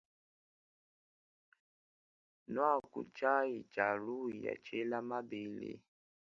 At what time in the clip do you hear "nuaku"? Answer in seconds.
2.51-2.99